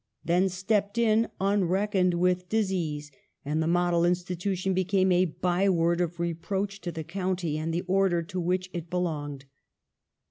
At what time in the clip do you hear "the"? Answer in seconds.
3.61-3.67, 6.91-7.03, 7.71-7.81